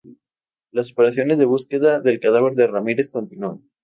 Las 0.71 0.91
operaciones 0.93 1.37
de 1.37 1.45
búsqueda 1.45 1.99
del 2.01 2.19
cadáver 2.19 2.55
de 2.55 2.65
Ramírez 2.65 3.11
continúan. 3.11 3.69